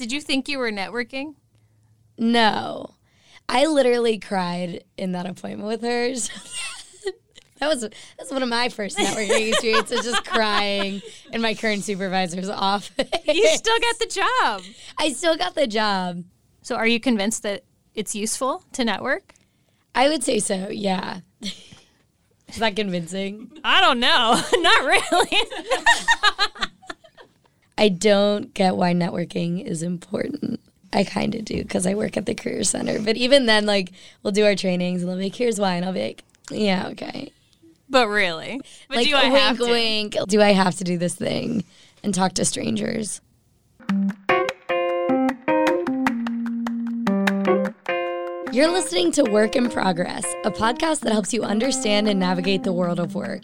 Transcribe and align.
Did 0.00 0.12
you 0.12 0.22
think 0.22 0.48
you 0.48 0.58
were 0.58 0.72
networking? 0.72 1.34
No. 2.16 2.94
I 3.50 3.66
literally 3.66 4.18
cried 4.18 4.84
in 4.96 5.12
that 5.12 5.26
appointment 5.26 5.68
with 5.68 5.82
her. 5.82 6.08
that 7.58 7.68
was 7.68 7.82
that's 7.82 8.30
one 8.30 8.42
of 8.42 8.48
my 8.48 8.70
first 8.70 8.96
networking 8.96 9.48
experiences, 9.52 10.06
just 10.06 10.24
crying 10.24 11.02
in 11.34 11.42
my 11.42 11.52
current 11.52 11.84
supervisor's 11.84 12.48
office. 12.48 13.10
You 13.26 13.46
still 13.48 13.78
got 13.78 13.98
the 13.98 14.06
job. 14.06 14.62
I 14.96 15.12
still 15.12 15.36
got 15.36 15.54
the 15.54 15.66
job. 15.66 16.24
So 16.62 16.76
are 16.76 16.86
you 16.86 16.98
convinced 16.98 17.42
that 17.42 17.64
it's 17.94 18.14
useful 18.14 18.64
to 18.72 18.86
network? 18.86 19.34
I 19.94 20.08
would 20.08 20.24
say 20.24 20.38
so, 20.38 20.70
yeah. 20.70 21.20
Is 21.42 22.56
that 22.56 22.74
convincing? 22.74 23.52
I 23.62 23.82
don't 23.82 24.00
know. 24.00 24.40
Not 24.62 24.84
really. 24.86 26.69
I 27.80 27.88
don't 27.88 28.52
get 28.52 28.76
why 28.76 28.92
networking 28.92 29.64
is 29.64 29.82
important. 29.82 30.60
I 30.92 31.02
kind 31.02 31.34
of 31.34 31.46
do 31.46 31.62
because 31.62 31.86
I 31.86 31.94
work 31.94 32.18
at 32.18 32.26
the 32.26 32.34
Career 32.34 32.62
Center. 32.62 33.00
But 33.00 33.16
even 33.16 33.46
then, 33.46 33.64
like, 33.64 33.90
we'll 34.22 34.34
do 34.34 34.44
our 34.44 34.54
trainings 34.54 35.00
and 35.00 35.08
they'll 35.08 35.16
be 35.16 35.24
like, 35.24 35.34
here's 35.34 35.58
why. 35.58 35.76
And 35.76 35.86
I'll 35.86 35.94
be 35.94 36.02
like, 36.02 36.22
yeah, 36.50 36.88
okay. 36.88 37.32
but 37.88 38.06
really. 38.08 38.60
But 38.88 38.98
like, 38.98 39.06
do 39.08 39.16
I 39.16 39.30
wink, 39.30 39.38
have 39.38 39.56
to? 39.56 39.64
wink. 39.64 40.16
Do 40.28 40.42
I 40.42 40.52
have 40.52 40.76
to 40.76 40.84
do 40.84 40.98
this 40.98 41.14
thing 41.14 41.64
and 42.04 42.12
talk 42.12 42.34
to 42.34 42.44
strangers? 42.44 43.22
You're 48.52 48.70
listening 48.70 49.10
to 49.12 49.22
Work 49.22 49.56
in 49.56 49.70
Progress, 49.70 50.26
a 50.44 50.50
podcast 50.50 51.00
that 51.00 51.12
helps 51.12 51.32
you 51.32 51.44
understand 51.44 52.08
and 52.08 52.20
navigate 52.20 52.62
the 52.62 52.74
world 52.74 53.00
of 53.00 53.14
work. 53.14 53.42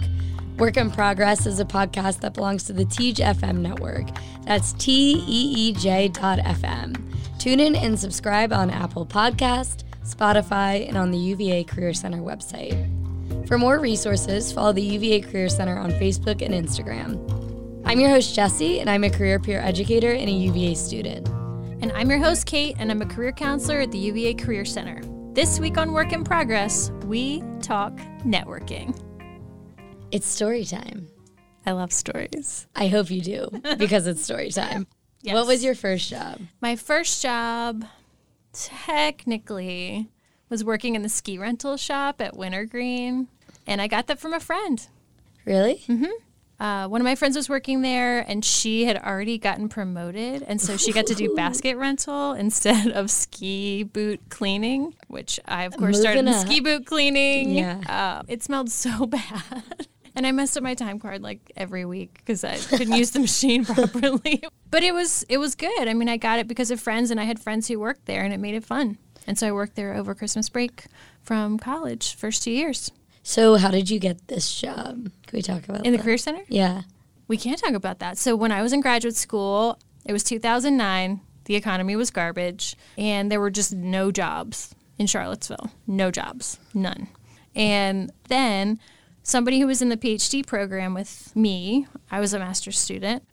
Work 0.58 0.78
in 0.78 0.90
Progress 0.90 1.44
is 1.44 1.60
a 1.60 1.66
podcast 1.66 2.20
that 2.20 2.32
belongs 2.32 2.64
to 2.64 2.72
the 2.72 2.86
Teej 2.86 3.16
FM 3.16 3.58
network. 3.58 4.06
That's 4.46 4.72
T 4.72 5.22
E 5.28 5.52
E 5.54 5.72
J 5.74 6.08
dot 6.08 6.38
FM. 6.38 6.96
Tune 7.38 7.60
in 7.60 7.76
and 7.76 7.98
subscribe 7.98 8.54
on 8.54 8.70
Apple 8.70 9.04
Podcast, 9.04 9.84
Spotify, 10.02 10.88
and 10.88 10.96
on 10.96 11.10
the 11.10 11.18
UVA 11.18 11.64
Career 11.64 11.92
Center 11.92 12.22
website. 12.22 12.88
For 13.46 13.58
more 13.58 13.78
resources, 13.78 14.50
follow 14.50 14.72
the 14.72 14.80
UVA 14.80 15.20
Career 15.20 15.50
Center 15.50 15.76
on 15.76 15.90
Facebook 15.90 16.40
and 16.40 16.54
Instagram. 16.54 17.82
I'm 17.84 18.00
your 18.00 18.08
host, 18.08 18.34
Jesse, 18.34 18.80
and 18.80 18.88
I'm 18.88 19.04
a 19.04 19.10
career 19.10 19.38
peer 19.38 19.60
educator 19.60 20.12
and 20.12 20.26
a 20.26 20.32
UVA 20.32 20.74
student. 20.74 21.28
And 21.82 21.92
I'm 21.92 22.08
your 22.08 22.18
host, 22.18 22.46
Kate, 22.46 22.76
and 22.78 22.90
I'm 22.90 23.02
a 23.02 23.06
career 23.06 23.32
counselor 23.32 23.80
at 23.80 23.92
the 23.92 23.98
UVA 23.98 24.32
Career 24.32 24.64
Center. 24.64 25.02
This 25.34 25.60
week 25.60 25.76
on 25.76 25.92
Work 25.92 26.14
in 26.14 26.24
Progress, 26.24 26.90
we 27.04 27.42
talk 27.60 27.92
networking. 28.24 28.98
It's 30.16 30.26
story 30.26 30.64
time. 30.64 31.08
I 31.66 31.72
love 31.72 31.92
stories. 31.92 32.66
I 32.74 32.88
hope 32.88 33.10
you 33.10 33.20
do 33.20 33.50
because 33.76 34.06
it's 34.06 34.22
story 34.22 34.50
time. 34.50 34.86
Yes. 35.22 35.34
What 35.34 35.46
was 35.48 35.64
your 35.64 35.74
first 35.74 36.08
job? 36.08 36.40
My 36.60 36.76
first 36.76 37.20
job, 37.20 37.84
technically, 38.52 40.06
was 40.48 40.62
working 40.62 40.94
in 40.94 41.02
the 41.02 41.08
ski 41.08 41.36
rental 41.36 41.76
shop 41.76 42.20
at 42.20 42.36
Wintergreen, 42.36 43.26
and 43.66 43.80
I 43.80 43.88
got 43.88 44.06
that 44.06 44.20
from 44.20 44.32
a 44.34 44.38
friend. 44.38 44.86
Really? 45.44 45.82
Uh, 46.60 46.86
one 46.86 47.00
of 47.00 47.04
my 47.04 47.16
friends 47.16 47.34
was 47.34 47.48
working 47.48 47.82
there, 47.82 48.20
and 48.20 48.44
she 48.44 48.84
had 48.84 48.98
already 48.98 49.36
gotten 49.36 49.68
promoted, 49.68 50.42
and 50.44 50.60
so 50.60 50.76
she 50.76 50.92
got 50.92 51.06
to 51.08 51.14
do 51.16 51.34
basket 51.36 51.76
rental 51.76 52.32
instead 52.34 52.92
of 52.92 53.10
ski 53.10 53.82
boot 53.82 54.20
cleaning, 54.28 54.94
which 55.08 55.40
I, 55.46 55.64
of 55.64 55.76
course, 55.76 55.98
started 56.00 56.24
Moving 56.24 56.34
in 56.34 56.40
up. 56.40 56.46
ski 56.46 56.60
boot 56.60 56.86
cleaning. 56.86 57.50
Yeah. 57.50 57.80
Uh, 57.88 58.22
it 58.28 58.44
smelled 58.44 58.70
so 58.70 59.06
bad. 59.16 59.88
And 60.16 60.26
I 60.26 60.32
messed 60.32 60.56
up 60.56 60.62
my 60.62 60.74
time 60.74 60.98
card 60.98 61.22
like 61.22 61.52
every 61.56 61.84
week 61.84 62.14
because 62.14 62.42
I 62.42 62.56
couldn't 62.56 62.94
use 62.94 63.10
the 63.12 63.20
machine 63.28 63.64
properly. 63.64 64.42
But 64.70 64.82
it 64.82 64.92
was 64.94 65.24
it 65.28 65.38
was 65.38 65.54
good. 65.54 65.86
I 65.88 65.92
mean, 65.94 66.08
I 66.08 66.16
got 66.16 66.38
it 66.38 66.48
because 66.48 66.70
of 66.70 66.80
friends, 66.80 67.10
and 67.10 67.20
I 67.20 67.24
had 67.24 67.38
friends 67.38 67.68
who 67.68 67.78
worked 67.78 68.06
there, 68.06 68.22
and 68.24 68.32
it 68.32 68.38
made 68.40 68.54
it 68.54 68.64
fun. 68.64 68.98
And 69.26 69.38
so 69.38 69.46
I 69.48 69.52
worked 69.52 69.76
there 69.76 69.94
over 69.94 70.14
Christmas 70.14 70.48
break 70.48 70.86
from 71.22 71.58
college, 71.58 72.14
first 72.14 72.42
two 72.44 72.50
years 72.52 72.92
So, 73.22 73.56
how 73.56 73.70
did 73.72 73.90
you 73.90 73.98
get 73.98 74.28
this 74.28 74.54
job? 74.54 75.10
Can 75.26 75.36
we 75.36 75.42
talk 75.42 75.68
about 75.68 75.84
in 75.84 75.92
the 75.92 75.98
that? 75.98 76.04
career 76.04 76.16
center. 76.18 76.42
Yeah. 76.48 76.82
We 77.28 77.36
can't 77.36 77.58
talk 77.60 77.72
about 77.74 77.98
that. 77.98 78.18
So 78.18 78.36
when 78.36 78.52
I 78.52 78.62
was 78.62 78.72
in 78.72 78.80
graduate 78.80 79.16
school, 79.16 79.80
it 80.04 80.12
was 80.12 80.22
2009. 80.22 81.20
The 81.46 81.56
economy 81.56 81.96
was 81.96 82.10
garbage, 82.10 82.76
and 82.96 83.30
there 83.30 83.40
were 83.40 83.50
just 83.50 83.72
no 83.74 84.12
jobs 84.12 84.74
in 84.98 85.06
Charlottesville. 85.08 85.70
No 85.88 86.10
jobs, 86.12 86.58
none. 86.72 87.08
And 87.56 88.12
then 88.28 88.78
somebody 89.26 89.58
who 89.58 89.66
was 89.66 89.82
in 89.82 89.88
the 89.88 89.96
PhD 89.96 90.46
program 90.46 90.94
with 90.94 91.34
me, 91.34 91.86
I 92.10 92.20
was 92.20 92.32
a 92.32 92.38
master's 92.38 92.78
student, 92.78 93.24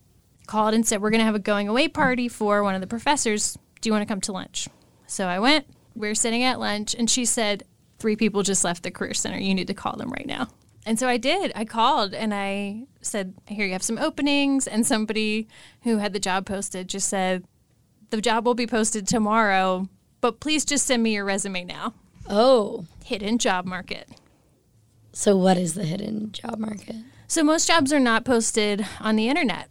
called 0.47 0.73
and 0.73 0.85
said, 0.85 1.01
We're 1.01 1.11
going 1.11 1.19
to 1.19 1.25
have 1.25 1.35
a 1.35 1.39
going 1.39 1.69
away 1.69 1.87
party 1.87 2.27
for 2.27 2.63
one 2.63 2.75
of 2.75 2.81
the 2.81 2.87
professors. 2.87 3.57
Do 3.79 3.89
you 3.89 3.93
want 3.93 4.01
to 4.01 4.11
come 4.11 4.21
to 4.21 4.31
lunch? 4.31 4.67
So 5.07 5.27
I 5.27 5.39
went. 5.39 5.67
We 5.95 6.07
were 6.07 6.15
sitting 6.15 6.43
at 6.43 6.59
lunch, 6.59 6.95
and 6.95 7.09
she 7.09 7.25
said, 7.25 7.63
Three 7.99 8.15
people 8.15 8.41
just 8.41 8.63
left 8.63 8.83
the 8.83 8.91
Career 8.91 9.13
Center. 9.13 9.37
You 9.37 9.53
need 9.53 9.67
to 9.67 9.73
call 9.73 9.95
them 9.95 10.09
right 10.09 10.25
now. 10.25 10.47
And 10.85 10.99
so 10.99 11.07
I 11.07 11.15
did. 11.17 11.53
I 11.55 11.63
called 11.63 12.13
and 12.13 12.33
I 12.33 12.87
said, 13.01 13.35
Here, 13.47 13.65
you 13.65 13.73
have 13.73 13.83
some 13.83 13.99
openings. 13.99 14.67
And 14.67 14.85
somebody 14.85 15.47
who 15.83 15.97
had 15.97 16.11
the 16.11 16.19
job 16.19 16.45
posted 16.45 16.89
just 16.89 17.07
said, 17.07 17.45
The 18.09 18.19
job 18.19 18.45
will 18.45 18.55
be 18.55 18.67
posted 18.67 19.07
tomorrow, 19.07 19.87
but 20.19 20.39
please 20.39 20.65
just 20.65 20.87
send 20.87 21.03
me 21.03 21.13
your 21.13 21.23
resume 21.23 21.63
now. 21.63 21.93
Oh, 22.27 22.85
Hidden 23.05 23.37
job 23.37 23.65
market. 23.65 24.09
So 25.13 25.37
what 25.37 25.57
is 25.57 25.73
the 25.75 25.85
hidden 25.85 26.31
job 26.31 26.57
market? 26.59 26.95
So 27.27 27.43
most 27.43 27.67
jobs 27.67 27.93
are 27.93 27.99
not 27.99 28.25
posted 28.25 28.85
on 28.99 29.15
the 29.15 29.29
internet. 29.29 29.69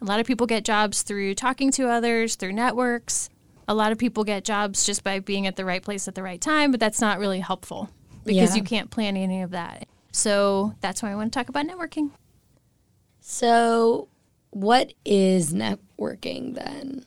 A 0.00 0.04
lot 0.04 0.20
of 0.20 0.26
people 0.26 0.46
get 0.46 0.64
jobs 0.64 1.02
through 1.02 1.34
talking 1.34 1.70
to 1.72 1.88
others, 1.88 2.36
through 2.36 2.52
networks. 2.52 3.28
A 3.68 3.74
lot 3.74 3.92
of 3.92 3.98
people 3.98 4.24
get 4.24 4.44
jobs 4.44 4.84
just 4.86 5.02
by 5.04 5.18
being 5.20 5.46
at 5.46 5.56
the 5.56 5.64
right 5.64 5.82
place 5.82 6.06
at 6.08 6.14
the 6.14 6.22
right 6.22 6.40
time, 6.40 6.70
but 6.70 6.80
that's 6.80 7.00
not 7.00 7.18
really 7.18 7.40
helpful 7.40 7.90
because 8.24 8.50
Yeah. 8.50 8.56
you 8.56 8.62
can't 8.62 8.90
plan 8.90 9.16
any 9.16 9.42
of 9.42 9.50
that. 9.50 9.88
So 10.12 10.74
that's 10.80 11.02
why 11.02 11.10
I 11.10 11.14
want 11.16 11.32
to 11.32 11.38
talk 11.38 11.48
about 11.48 11.66
networking. 11.66 12.10
So, 13.20 14.08
what 14.50 14.92
is 15.04 15.52
networking 15.52 16.54
then? 16.54 17.04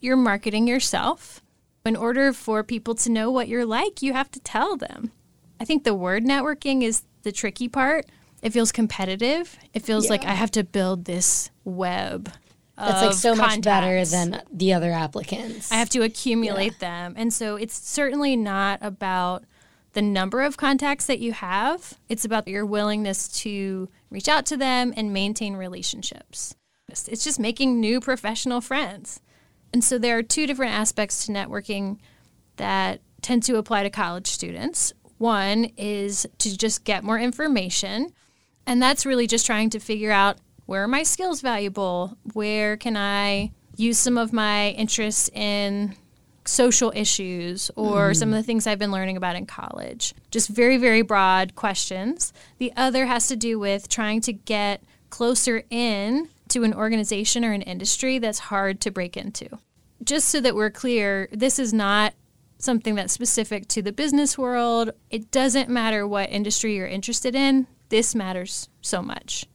You're 0.00 0.16
marketing 0.16 0.66
yourself. 0.66 1.40
In 1.86 1.96
order 1.96 2.32
for 2.32 2.62
people 2.64 2.94
to 2.96 3.10
know 3.10 3.30
what 3.30 3.46
you're 3.48 3.66
like, 3.66 4.02
you 4.02 4.14
have 4.14 4.30
to 4.32 4.40
tell 4.40 4.76
them. 4.76 5.12
I 5.60 5.64
think 5.64 5.84
the 5.84 5.94
word 5.94 6.24
networking 6.24 6.82
is 6.82 7.02
the 7.22 7.32
tricky 7.32 7.68
part. 7.68 8.06
It 8.42 8.52
feels 8.52 8.72
competitive. 8.72 9.56
It 9.72 9.82
feels 9.82 10.10
like 10.10 10.24
I 10.24 10.32
have 10.32 10.50
to 10.52 10.64
build 10.64 11.06
this 11.06 11.50
web. 11.64 12.30
That's 12.76 13.02
like 13.02 13.14
so 13.14 13.34
much 13.34 13.62
better 13.62 14.04
than 14.04 14.42
the 14.52 14.72
other 14.74 14.90
applicants. 14.90 15.70
I 15.70 15.76
have 15.76 15.88
to 15.90 16.02
accumulate 16.02 16.80
them. 16.80 17.14
And 17.16 17.32
so 17.32 17.56
it's 17.56 17.74
certainly 17.74 18.36
not 18.36 18.80
about 18.82 19.44
the 19.94 20.02
number 20.02 20.42
of 20.42 20.56
contacts 20.56 21.06
that 21.06 21.20
you 21.20 21.32
have, 21.32 21.94
it's 22.08 22.24
about 22.24 22.48
your 22.48 22.66
willingness 22.66 23.28
to 23.28 23.88
reach 24.10 24.28
out 24.28 24.44
to 24.46 24.56
them 24.56 24.92
and 24.96 25.12
maintain 25.12 25.54
relationships. 25.54 26.56
It's 26.88 27.24
just 27.24 27.40
making 27.40 27.80
new 27.80 28.00
professional 28.00 28.60
friends. 28.60 29.20
And 29.72 29.82
so 29.82 29.96
there 29.96 30.18
are 30.18 30.22
two 30.22 30.46
different 30.46 30.72
aspects 30.72 31.26
to 31.26 31.32
networking 31.32 31.98
that 32.56 33.00
tend 33.22 33.44
to 33.44 33.56
apply 33.56 33.84
to 33.84 33.90
college 33.90 34.26
students. 34.26 34.92
One 35.24 35.70
is 35.78 36.26
to 36.36 36.54
just 36.54 36.84
get 36.84 37.02
more 37.02 37.18
information, 37.18 38.12
and 38.66 38.82
that's 38.82 39.06
really 39.06 39.26
just 39.26 39.46
trying 39.46 39.70
to 39.70 39.78
figure 39.78 40.10
out 40.10 40.36
where 40.66 40.84
are 40.84 40.88
my 40.88 41.02
skills 41.02 41.40
valuable? 41.40 42.18
Where 42.34 42.76
can 42.76 42.94
I 42.94 43.52
use 43.74 43.96
some 43.96 44.18
of 44.18 44.34
my 44.34 44.72
interests 44.72 45.30
in 45.32 45.96
social 46.44 46.92
issues 46.94 47.70
or 47.74 48.10
mm-hmm. 48.10 48.18
some 48.18 48.28
of 48.28 48.34
the 48.34 48.42
things 48.42 48.66
I've 48.66 48.78
been 48.78 48.92
learning 48.92 49.16
about 49.16 49.34
in 49.34 49.46
college? 49.46 50.14
Just 50.30 50.50
very, 50.50 50.76
very 50.76 51.00
broad 51.00 51.54
questions. 51.54 52.34
The 52.58 52.74
other 52.76 53.06
has 53.06 53.26
to 53.28 53.36
do 53.36 53.58
with 53.58 53.88
trying 53.88 54.20
to 54.22 54.32
get 54.34 54.82
closer 55.08 55.64
in 55.70 56.28
to 56.48 56.64
an 56.64 56.74
organization 56.74 57.46
or 57.46 57.52
an 57.52 57.62
industry 57.62 58.18
that's 58.18 58.50
hard 58.50 58.78
to 58.82 58.90
break 58.90 59.16
into. 59.16 59.48
Just 60.02 60.28
so 60.28 60.42
that 60.42 60.54
we're 60.54 60.68
clear, 60.68 61.30
this 61.32 61.58
is 61.58 61.72
not 61.72 62.12
something 62.64 62.94
that's 62.94 63.12
specific 63.12 63.68
to 63.68 63.82
the 63.82 63.92
business 63.92 64.36
world. 64.36 64.90
It 65.10 65.30
doesn't 65.30 65.68
matter 65.68 66.06
what 66.06 66.30
industry 66.30 66.76
you're 66.76 66.86
interested 66.86 67.34
in, 67.34 67.66
this 67.90 68.14
matters 68.14 68.68
so 68.80 69.02
much. 69.02 69.46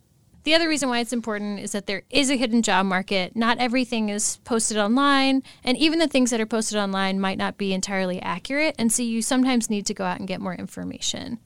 The 0.44 0.56
other 0.56 0.70
reason 0.70 0.88
why 0.90 1.00
it's 1.00 1.14
important 1.14 1.60
is 1.60 1.74
that 1.74 1.86
there 1.86 2.04
is 2.10 2.32
a 2.32 2.38
hidden 2.38 2.62
job 2.62 2.86
market. 2.86 3.36
Not 3.36 3.58
everything 3.58 4.10
is 4.10 4.38
posted 4.46 4.78
online, 4.78 5.44
and 5.64 5.78
even 5.78 6.00
the 6.00 6.08
things 6.08 6.32
that 6.32 6.40
are 6.40 6.46
posted 6.46 6.78
online 6.78 7.20
might 7.20 7.38
not 7.38 7.58
be 7.58 7.74
entirely 7.74 8.22
accurate, 8.22 8.76
and 8.80 8.92
so 8.92 9.04
you 9.04 9.22
sometimes 9.22 9.70
need 9.70 9.86
to 9.88 9.94
go 9.94 10.06
out 10.06 10.20
and 10.20 10.28
get 10.28 10.40
more 10.40 10.56
information. 10.56 11.40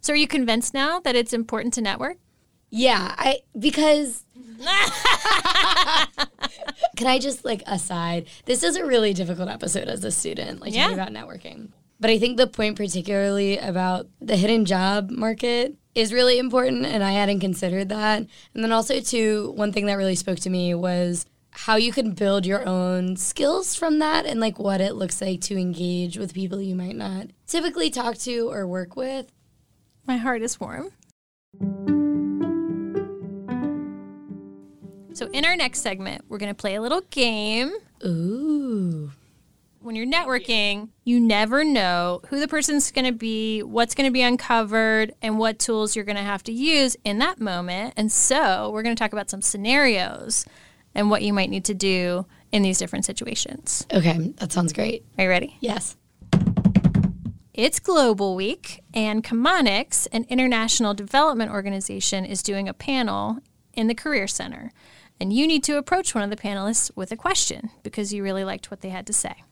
So, 0.00 0.12
are 0.12 0.16
you 0.16 0.26
convinced 0.26 0.74
now 0.74 0.98
that 1.00 1.14
it's 1.14 1.32
important 1.32 1.74
to 1.74 1.82
network? 1.82 2.16
Yeah, 2.72 3.14
I 3.18 3.40
because 3.56 4.24
Can 6.96 7.06
I 7.06 7.18
just 7.18 7.44
like 7.44 7.62
aside? 7.66 8.26
This 8.46 8.62
is 8.62 8.76
a 8.76 8.84
really 8.86 9.12
difficult 9.12 9.48
episode 9.48 9.88
as 9.88 10.04
a 10.04 10.10
student, 10.10 10.60
like 10.60 10.74
Yeah. 10.74 10.88
talking 10.88 10.98
about 10.98 11.12
networking. 11.12 11.68
But 12.00 12.10
I 12.10 12.18
think 12.18 12.36
the 12.36 12.46
point 12.46 12.76
particularly 12.76 13.58
about 13.58 14.08
the 14.20 14.36
hidden 14.36 14.64
job 14.64 15.10
market 15.10 15.74
is 15.94 16.12
really 16.12 16.38
important 16.38 16.84
and 16.86 17.02
I 17.04 17.12
hadn't 17.12 17.40
considered 17.40 17.88
that. 17.90 18.18
And 18.54 18.64
then 18.64 18.72
also 18.72 19.00
too, 19.00 19.52
one 19.56 19.72
thing 19.72 19.86
that 19.86 19.94
really 19.94 20.14
spoke 20.16 20.38
to 20.40 20.50
me 20.50 20.74
was 20.74 21.26
how 21.50 21.76
you 21.76 21.92
can 21.92 22.12
build 22.12 22.46
your 22.46 22.66
own 22.66 23.16
skills 23.16 23.74
from 23.74 23.98
that 23.98 24.24
and 24.26 24.40
like 24.40 24.58
what 24.58 24.80
it 24.80 24.94
looks 24.94 25.20
like 25.20 25.40
to 25.42 25.56
engage 25.58 26.16
with 26.18 26.32
people 26.34 26.60
you 26.60 26.74
might 26.74 26.96
not 26.96 27.26
typically 27.46 27.90
talk 27.90 28.16
to 28.18 28.50
or 28.50 28.66
work 28.66 28.96
with. 28.96 29.30
My 30.06 30.16
heart 30.16 30.42
is 30.42 30.58
warm. 30.58 30.90
So, 35.14 35.28
in 35.32 35.44
our 35.44 35.56
next 35.56 35.80
segment, 35.80 36.24
we're 36.28 36.38
going 36.38 36.50
to 36.50 36.54
play 36.54 36.74
a 36.74 36.80
little 36.80 37.02
game. 37.10 37.72
Ooh. 38.04 39.12
When 39.80 39.96
you're 39.96 40.06
networking, 40.06 40.88
you 41.04 41.20
never 41.20 41.64
know 41.64 42.20
who 42.28 42.38
the 42.38 42.48
person's 42.48 42.90
going 42.92 43.04
to 43.04 43.12
be, 43.12 43.62
what's 43.62 43.94
going 43.94 44.08
to 44.08 44.12
be 44.12 44.22
uncovered, 44.22 45.12
and 45.20 45.38
what 45.38 45.58
tools 45.58 45.94
you're 45.94 46.04
going 46.04 46.16
to 46.16 46.22
have 46.22 46.42
to 46.44 46.52
use 46.52 46.96
in 47.04 47.18
that 47.18 47.40
moment. 47.40 47.94
And 47.96 48.10
so, 48.10 48.70
we're 48.70 48.82
going 48.82 48.94
to 48.94 49.00
talk 49.00 49.12
about 49.12 49.28
some 49.28 49.42
scenarios 49.42 50.46
and 50.94 51.10
what 51.10 51.22
you 51.22 51.32
might 51.32 51.50
need 51.50 51.64
to 51.66 51.74
do 51.74 52.26
in 52.50 52.62
these 52.62 52.78
different 52.78 53.04
situations. 53.04 53.86
Okay, 53.92 54.32
that 54.36 54.52
sounds 54.52 54.72
great. 54.72 55.04
Are 55.18 55.24
you 55.24 55.30
ready? 55.30 55.56
Yes. 55.60 55.96
It's 57.54 57.80
Global 57.80 58.34
Week, 58.34 58.82
and 58.94 59.22
Chemonics, 59.22 60.08
an 60.10 60.24
international 60.30 60.94
development 60.94 61.50
organization, 61.50 62.24
is 62.24 62.42
doing 62.42 62.66
a 62.66 62.72
panel 62.72 63.40
in 63.74 63.88
the 63.88 63.94
Career 63.94 64.26
Center. 64.26 64.72
And 65.22 65.32
you 65.32 65.46
need 65.46 65.62
to 65.64 65.78
approach 65.78 66.16
one 66.16 66.24
of 66.24 66.30
the 66.30 66.36
panelists 66.36 66.90
with 66.96 67.12
a 67.12 67.16
question 67.16 67.70
because 67.84 68.12
you 68.12 68.24
really 68.24 68.42
liked 68.42 68.72
what 68.72 68.80
they 68.80 68.88
had 68.88 69.06
to 69.06 69.12
say. 69.12 69.44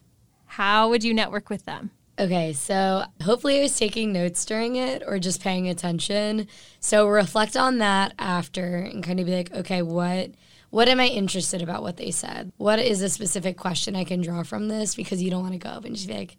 How 0.46 0.88
would 0.88 1.05
you 1.05 1.14
network 1.14 1.49
with 1.49 1.64
them? 1.64 1.93
Okay, 2.19 2.52
so 2.55 3.05
hopefully 3.22 3.61
I 3.61 3.62
was 3.62 3.78
taking 3.78 4.12
notes 4.12 4.44
during 4.44 4.75
it 4.75 5.05
or 5.06 5.20
just 5.20 5.40
paying 5.40 5.69
attention. 5.69 6.49
So 6.81 7.06
reflect 7.06 7.56
on 7.56 7.78
that 7.78 8.14
after 8.19 8.78
and 8.78 9.05
kind 9.05 9.20
of 9.20 9.26
be 9.26 9.37
like, 9.37 9.55
okay, 9.55 9.81
what 9.81 10.32
what 10.70 10.88
am 10.88 10.99
I 10.99 11.06
interested 11.06 11.62
about 11.62 11.82
what 11.82 11.99
they 11.99 12.11
said? 12.11 12.50
What 12.56 12.81
is 12.81 13.00
a 13.00 13.08
specific 13.08 13.56
question 13.56 13.94
I 13.94 14.02
can 14.02 14.23
draw 14.23 14.43
from 14.43 14.66
this? 14.66 14.96
Because 14.96 15.23
you 15.23 15.31
don't 15.31 15.43
want 15.43 15.52
to 15.52 15.58
go 15.58 15.69
up 15.69 15.84
and 15.84 15.94
just 15.94 16.08
be 16.08 16.14
like, 16.14 16.37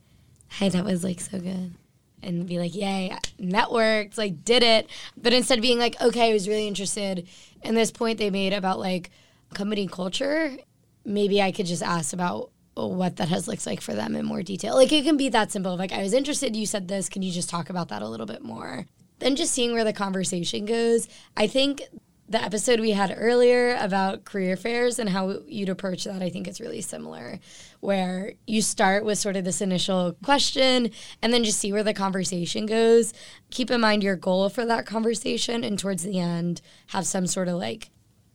hey, 0.49 0.67
that 0.67 0.83
was 0.83 1.05
like 1.05 1.21
so 1.21 1.39
good. 1.39 1.73
And 2.21 2.45
be 2.45 2.59
like, 2.59 2.75
yay, 2.75 3.17
networked, 3.39 4.17
like 4.17 4.43
did 4.43 4.61
it. 4.61 4.89
But 5.15 5.31
instead 5.31 5.61
being 5.61 5.79
like, 5.79 6.01
okay, 6.01 6.31
I 6.31 6.33
was 6.33 6.49
really 6.49 6.67
interested 6.67 7.29
in 7.63 7.75
this 7.75 7.91
point 7.91 8.17
they 8.17 8.29
made 8.29 8.51
about 8.51 8.77
like 8.77 9.09
company 9.53 9.87
culture, 9.87 10.57
maybe 11.05 11.41
I 11.41 11.51
could 11.51 11.65
just 11.65 11.83
ask 11.83 12.13
about 12.13 12.51
what 12.75 13.17
that 13.17 13.29
has 13.29 13.47
looks 13.47 13.67
like 13.67 13.81
for 13.81 13.93
them 13.93 14.15
in 14.15 14.25
more 14.25 14.43
detail. 14.43 14.75
Like 14.75 14.91
it 14.91 15.03
can 15.03 15.17
be 15.17 15.29
that 15.29 15.51
simple. 15.51 15.75
Like 15.75 15.91
I 15.91 16.01
was 16.01 16.13
interested, 16.13 16.55
you 16.55 16.65
said 16.65 16.87
this. 16.87 17.09
Can 17.09 17.21
you 17.21 17.31
just 17.31 17.49
talk 17.49 17.69
about 17.69 17.89
that 17.89 18.01
a 18.01 18.07
little 18.07 18.25
bit 18.25 18.41
more? 18.41 18.85
Then 19.19 19.35
just 19.35 19.53
seeing 19.53 19.73
where 19.73 19.83
the 19.83 19.93
conversation 19.93 20.65
goes. 20.65 21.07
I 21.37 21.47
think 21.47 21.83
the 22.27 22.41
episode 22.41 22.79
we 22.79 22.91
had 22.91 23.13
earlier 23.15 23.75
about 23.75 24.23
career 24.23 24.55
fairs 24.55 24.99
and 24.99 25.09
how 25.09 25.41
you'd 25.47 25.67
approach 25.67 26.05
that, 26.05 26.21
I 26.21 26.29
think 26.29 26.47
is 26.47 26.61
really 26.61 26.79
similar, 26.79 27.39
where 27.81 28.33
you 28.47 28.61
start 28.61 29.03
with 29.03 29.19
sort 29.19 29.35
of 29.35 29.43
this 29.43 29.59
initial 29.59 30.15
question 30.23 30.91
and 31.21 31.33
then 31.33 31.43
just 31.43 31.59
see 31.59 31.73
where 31.73 31.83
the 31.83 31.93
conversation 31.93 32.65
goes. 32.65 33.13
Keep 33.49 33.69
in 33.69 33.81
mind 33.81 34.01
your 34.01 34.15
goal 34.15 34.47
for 34.47 34.65
that 34.65 34.85
conversation, 34.85 35.65
and 35.65 35.77
towards 35.77 36.03
the 36.03 36.19
end, 36.19 36.61
have 36.87 37.05
some 37.05 37.27
sort 37.27 37.49
of 37.49 37.57
like 37.57 37.89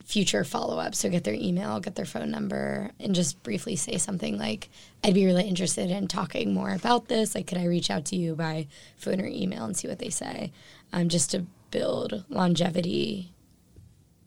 future 0.07 0.45
follow 0.45 0.79
up. 0.79 0.95
So 0.95 1.11
get 1.11 1.25
their 1.25 1.35
email, 1.35 1.81
get 1.81 1.97
their 1.97 2.05
phone 2.05 2.31
number, 2.31 2.93
and 2.99 3.15
just 3.15 3.43
briefly 3.43 3.77
say 3.77 3.99
something 3.99 4.39
like, 4.39 4.71
I'd 5.05 5.15
be 5.15 5.27
really 5.27 5.47
interested 5.47 5.91
in 5.91 6.09
talking 6.09 6.55
more 6.55 6.71
about 6.71 7.09
this. 7.09 7.35
Like, 7.35 7.49
could 7.49 7.59
I 7.59 7.67
reach 7.67 7.91
out 7.91 8.07
to 8.07 8.17
you 8.17 8.35
by 8.35 8.69
phone 8.97 9.21
or 9.21 9.27
email 9.27 9.65
and 9.65 9.77
see 9.77 9.89
what 9.89 9.99
they 9.99 10.11
say? 10.11 10.53
Um, 10.93 11.09
just 11.09 11.33
to 11.33 11.45
build 11.71 12.25
longevity 12.29 13.33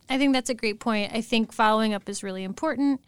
I 0.09 0.17
think 0.17 0.33
that's 0.33 0.49
a 0.49 0.55
great 0.55 0.79
point. 0.79 1.11
I 1.13 1.21
think 1.21 1.53
following 1.53 1.93
up 1.93 2.09
is 2.09 2.23
really 2.23 2.43
important. 2.43 2.99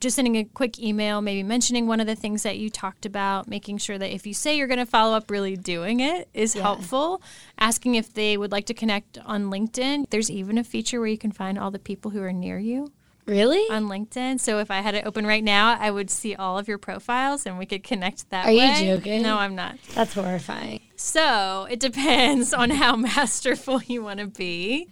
Just 0.00 0.16
sending 0.16 0.36
a 0.36 0.44
quick 0.44 0.78
email, 0.78 1.20
maybe 1.20 1.42
mentioning 1.42 1.86
one 1.86 2.00
of 2.00 2.06
the 2.06 2.14
things 2.14 2.42
that 2.42 2.58
you 2.58 2.70
talked 2.70 3.06
about, 3.06 3.48
making 3.48 3.78
sure 3.78 3.98
that 3.98 4.14
if 4.14 4.26
you 4.26 4.34
say 4.34 4.56
you're 4.56 4.66
going 4.66 4.78
to 4.78 4.86
follow 4.86 5.16
up, 5.16 5.30
really 5.30 5.56
doing 5.56 6.00
it 6.00 6.28
is 6.34 6.54
yeah. 6.54 6.62
helpful. 6.62 7.22
Asking 7.58 7.94
if 7.94 8.12
they 8.12 8.36
would 8.36 8.52
like 8.52 8.66
to 8.66 8.74
connect 8.74 9.18
on 9.24 9.50
LinkedIn. 9.50 10.10
There's 10.10 10.30
even 10.30 10.58
a 10.58 10.64
feature 10.64 11.00
where 11.00 11.08
you 11.08 11.18
can 11.18 11.32
find 11.32 11.58
all 11.58 11.70
the 11.70 11.78
people 11.78 12.10
who 12.10 12.22
are 12.22 12.32
near 12.32 12.58
you. 12.58 12.92
Really? 13.26 13.62
On 13.70 13.88
LinkedIn. 13.88 14.40
So 14.40 14.58
if 14.58 14.70
I 14.70 14.80
had 14.80 14.94
it 14.94 15.06
open 15.06 15.26
right 15.26 15.44
now, 15.44 15.76
I 15.78 15.90
would 15.90 16.10
see 16.10 16.34
all 16.34 16.58
of 16.58 16.66
your 16.66 16.78
profiles 16.78 17.44
and 17.44 17.58
we 17.58 17.66
could 17.66 17.82
connect 17.82 18.30
that 18.30 18.46
Are 18.46 18.48
way. 18.48 18.86
you 18.86 18.96
joking? 18.96 19.22
No, 19.22 19.36
I'm 19.36 19.54
not. 19.54 19.76
That's 19.94 20.14
horrifying. 20.14 20.80
So 20.96 21.66
it 21.70 21.78
depends 21.80 22.54
on 22.54 22.70
how 22.70 22.96
masterful 22.96 23.82
you 23.82 24.02
want 24.02 24.20
to 24.20 24.26
be 24.26 24.88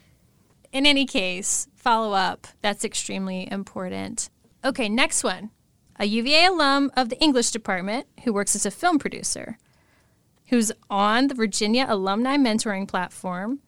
in 0.76 0.84
any 0.84 1.06
case, 1.06 1.68
follow 1.74 2.12
up. 2.12 2.46
That's 2.60 2.84
extremely 2.84 3.50
important. 3.50 4.28
Okay, 4.66 4.88
next 4.88 5.22
one. 5.22 5.50
A 5.96 6.06
UVA 6.06 6.46
alum 6.46 6.90
of 6.96 7.08
the 7.08 7.18
English 7.20 7.52
department 7.52 8.08
who 8.24 8.32
works 8.32 8.56
as 8.56 8.66
a 8.66 8.70
film 8.72 8.98
producer, 8.98 9.58
who's 10.48 10.72
on 10.90 11.28
the 11.28 11.36
Virginia 11.36 11.86
Alumni 11.88 12.36
Mentoring 12.36 12.88
Platform, 12.88 13.60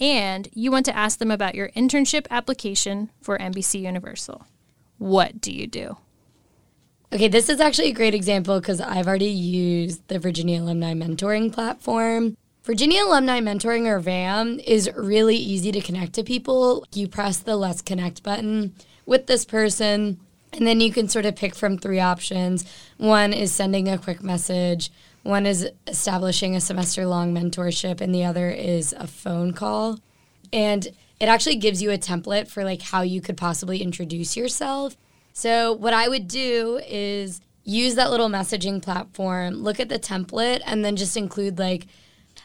and 0.00 0.48
you 0.52 0.72
want 0.72 0.84
to 0.86 0.96
ask 0.96 1.20
them 1.20 1.30
about 1.30 1.54
your 1.54 1.68
internship 1.76 2.26
application 2.28 3.10
for 3.22 3.38
NBC 3.38 3.82
Universal. 3.82 4.44
What 4.98 5.40
do 5.40 5.52
you 5.52 5.68
do? 5.68 5.96
Okay, 7.12 7.28
this 7.28 7.48
is 7.48 7.60
actually 7.60 7.90
a 7.90 7.94
great 7.94 8.12
example 8.12 8.58
because 8.58 8.80
I've 8.80 9.06
already 9.06 9.26
used 9.26 10.08
the 10.08 10.18
Virginia 10.18 10.60
Alumni 10.60 10.92
Mentoring 10.92 11.52
Platform. 11.52 12.36
Virginia 12.64 13.04
Alumni 13.04 13.38
Mentoring 13.38 13.86
or 13.86 14.00
VAM 14.00 14.58
is 14.58 14.90
really 14.96 15.36
easy 15.36 15.70
to 15.70 15.80
connect 15.80 16.14
to 16.14 16.24
people. 16.24 16.84
You 16.92 17.06
press 17.06 17.38
the 17.38 17.54
Let's 17.54 17.80
Connect 17.80 18.24
button 18.24 18.74
with 19.06 19.26
this 19.26 19.44
person, 19.44 20.20
and 20.52 20.66
then 20.66 20.80
you 20.80 20.92
can 20.92 21.08
sort 21.08 21.24
of 21.24 21.36
pick 21.36 21.54
from 21.54 21.78
three 21.78 22.00
options. 22.00 22.64
One 22.98 23.32
is 23.32 23.52
sending 23.52 23.88
a 23.88 23.98
quick 23.98 24.22
message, 24.22 24.90
one 25.22 25.44
is 25.44 25.68
establishing 25.86 26.54
a 26.54 26.60
semester 26.60 27.06
long 27.06 27.34
mentorship, 27.34 28.00
and 28.00 28.14
the 28.14 28.24
other 28.24 28.50
is 28.50 28.92
a 28.92 29.06
phone 29.06 29.52
call. 29.52 29.98
And 30.52 30.86
it 31.18 31.28
actually 31.28 31.56
gives 31.56 31.82
you 31.82 31.90
a 31.90 31.98
template 31.98 32.48
for 32.48 32.64
like 32.64 32.82
how 32.82 33.02
you 33.02 33.20
could 33.20 33.36
possibly 33.36 33.82
introduce 33.82 34.36
yourself. 34.36 34.96
So 35.32 35.72
what 35.72 35.94
I 35.94 36.08
would 36.08 36.28
do 36.28 36.80
is 36.86 37.40
use 37.64 37.96
that 37.96 38.10
little 38.10 38.28
messaging 38.28 38.80
platform, 38.80 39.54
look 39.54 39.80
at 39.80 39.88
the 39.88 39.98
template, 39.98 40.62
and 40.64 40.84
then 40.84 40.96
just 40.96 41.16
include 41.16 41.58
like 41.58 41.86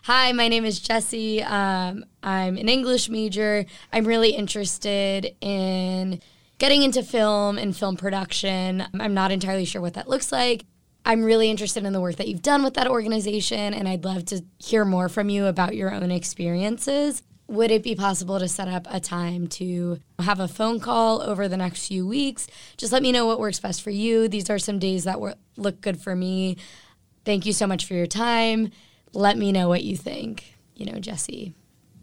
Hi, 0.03 0.31
my 0.31 0.47
name 0.47 0.65
is 0.65 0.79
Jesse. 0.79 1.43
Um, 1.43 2.05
I'm 2.23 2.57
an 2.57 2.67
English 2.67 3.07
major. 3.07 3.67
I'm 3.93 4.05
really 4.05 4.31
interested 4.31 5.35
in 5.41 6.21
getting 6.61 6.83
into 6.83 7.01
film 7.01 7.57
and 7.57 7.75
film 7.75 7.97
production. 7.97 8.85
I'm 8.99 9.15
not 9.15 9.31
entirely 9.31 9.65
sure 9.65 9.81
what 9.81 9.95
that 9.95 10.07
looks 10.07 10.31
like. 10.31 10.63
I'm 11.03 11.23
really 11.23 11.49
interested 11.49 11.83
in 11.85 11.91
the 11.91 11.99
work 11.99 12.17
that 12.17 12.27
you've 12.27 12.43
done 12.43 12.63
with 12.63 12.75
that 12.75 12.87
organization, 12.87 13.73
and 13.73 13.89
I'd 13.89 14.05
love 14.05 14.25
to 14.25 14.45
hear 14.59 14.85
more 14.85 15.09
from 15.09 15.27
you 15.29 15.47
about 15.47 15.75
your 15.75 15.91
own 15.91 16.11
experiences. 16.11 17.23
Would 17.47 17.71
it 17.71 17.81
be 17.81 17.95
possible 17.95 18.37
to 18.37 18.47
set 18.47 18.67
up 18.67 18.85
a 18.91 18.99
time 18.99 19.47
to 19.47 19.99
have 20.19 20.39
a 20.39 20.47
phone 20.47 20.79
call 20.79 21.23
over 21.23 21.47
the 21.47 21.57
next 21.57 21.87
few 21.87 22.07
weeks? 22.07 22.45
Just 22.77 22.93
let 22.93 23.01
me 23.01 23.11
know 23.11 23.25
what 23.25 23.39
works 23.39 23.59
best 23.59 23.81
for 23.81 23.89
you. 23.89 24.27
These 24.27 24.47
are 24.51 24.59
some 24.59 24.77
days 24.77 25.05
that 25.05 25.19
look 25.57 25.81
good 25.81 25.99
for 25.99 26.15
me. 26.15 26.57
Thank 27.25 27.47
you 27.47 27.53
so 27.53 27.65
much 27.65 27.85
for 27.85 27.95
your 27.95 28.05
time 28.05 28.71
let 29.13 29.37
me 29.37 29.51
know 29.51 29.67
what 29.67 29.83
you 29.83 29.97
think, 29.97 30.55
you 30.75 30.85
know, 30.85 30.99
Jesse. 30.99 31.53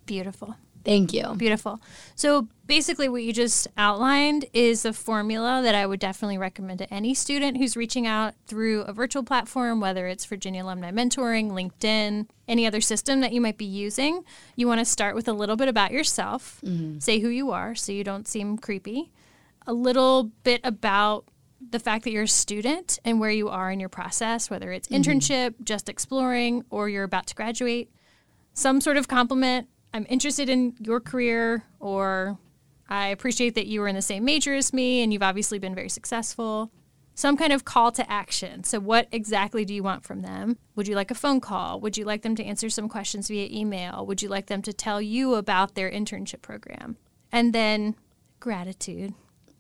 Beautiful. 0.07 0.57
Thank 0.85 1.13
you. 1.13 1.35
Beautiful. 1.37 1.81
So 2.15 2.49
basically, 2.67 3.09
what 3.09 3.23
you 3.23 3.33
just 3.33 3.69
outlined 3.77 4.47
is 4.53 4.85
a 4.85 4.93
formula 4.93 5.61
that 5.63 5.75
I 5.75 5.87
would 5.87 6.01
definitely 6.01 6.39
recommend 6.39 6.79
to 6.79 6.93
any 6.93 7.15
student 7.15 7.57
who's 7.57 7.77
reaching 7.77 8.07
out 8.07 8.35
through 8.47 8.83
a 8.83 8.93
virtual 8.93 9.23
platform, 9.23 9.81
whether 9.81 10.07
it's 10.07 10.25
Virginia 10.25 10.65
Alumni 10.65 10.91
Mentoring, 10.91 11.51
LinkedIn, 11.51 12.29
any 12.47 12.67
other 12.67 12.81
system 12.81 13.21
that 13.21 13.33
you 13.33 13.41
might 13.41 13.59
be 13.59 13.65
using. 13.65 14.25
You 14.57 14.67
want 14.67 14.81
to 14.81 14.85
start 14.85 15.15
with 15.15 15.29
a 15.29 15.33
little 15.33 15.57
bit 15.57 15.69
about 15.69 15.93
yourself, 15.93 16.61
mm-hmm. 16.65 16.99
say 16.99 17.19
who 17.19 17.29
you 17.29 17.51
are 17.51 17.75
so 17.75 17.93
you 17.93 18.05
don't 18.05 18.27
seem 18.27 18.57
creepy, 18.57 19.11
a 19.67 19.73
little 19.73 20.31
bit 20.45 20.61
about 20.65 21.25
the 21.71 21.79
fact 21.79 22.05
that 22.05 22.13
you're 22.13 22.23
a 22.23 22.29
student 22.29 22.99
and 23.05 23.21
where 23.21 23.31
you 23.31 23.49
are 23.49 23.71
in 23.71 23.81
your 23.81 23.89
process, 23.89 24.49
whether 24.49 24.73
it's 24.73 24.89
mm-hmm. 24.89 25.03
internship, 25.03 25.55
just 25.65 25.89
exploring, 25.89 26.65
or 26.71 26.89
you're 26.89 27.05
about 27.05 27.27
to 27.27 27.35
graduate. 27.35 27.91
Some 28.55 28.81
sort 28.81 28.97
of 28.97 29.09
compliment. 29.09 29.69
I'm 29.93 30.07
interested 30.09 30.49
in 30.49 30.75
your 30.81 31.01
career, 31.01 31.65
or 31.81 32.39
I 32.89 33.09
appreciate 33.09 33.55
that 33.55 33.67
you 33.67 33.81
were 33.81 33.89
in 33.89 33.95
the 33.95 34.03
same 34.03 34.25
major 34.25 34.55
as 34.55 34.73
me 34.73 35.03
and 35.03 35.13
you've 35.13 35.23
obviously 35.23 35.59
been 35.59 35.75
very 35.75 35.89
successful. 35.89 36.71
Some 37.15 37.37
kind 37.37 37.53
of 37.53 37.65
call 37.65 37.91
to 37.93 38.09
action. 38.11 38.63
So, 38.63 38.79
what 38.79 39.09
exactly 39.11 39.65
do 39.65 39.75
you 39.75 39.83
want 39.83 40.05
from 40.05 40.23
them? 40.23 40.57
Would 40.77 40.87
you 40.87 40.95
like 40.95 41.11
a 41.11 41.17
phone 41.17 41.41
call? 41.41 41.81
Would 41.81 41.97
you 41.97 42.05
like 42.05 42.23
them 42.23 42.37
to 42.37 42.45
answer 42.45 42.71
some 42.71 42.89
questions 42.89 43.27
via 43.27 43.49
email? 43.51 44.07
Would 44.07 44.23
you 44.23 44.29
like 44.29 44.47
them 44.47 44.63
to 44.63 44.73
tell 44.73 45.03
you 45.03 45.35
about 45.35 45.75
their 45.75 45.91
internship 45.91 46.43
program? 46.43 46.97
And 47.33 47.53
then 47.53 47.97
gratitude 48.39 49.15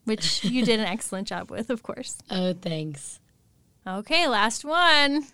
which 0.08 0.42
you 0.50 0.64
did 0.64 0.80
an 0.80 0.86
excellent 0.86 1.28
job 1.28 1.50
with, 1.50 1.70
of 1.70 1.84
course. 1.84 2.18
Oh, 2.30 2.54
thanks. 2.54 3.20
Okay, 3.86 4.26
last 4.26 4.64
one. 4.64 5.26